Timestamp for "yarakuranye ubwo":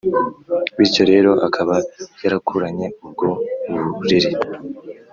2.23-3.27